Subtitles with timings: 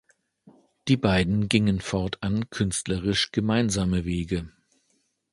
[0.87, 4.51] Die beiden gingen fortan künstlerisch gemeinsame Wege.